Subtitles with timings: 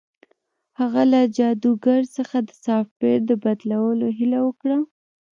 [0.79, 4.77] هغه له جادوګر څخه د سافټویر د بدلولو هیله وکړه